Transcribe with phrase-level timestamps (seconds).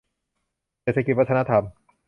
[0.81, 1.63] เศรษฐกิจวัฒนธรรม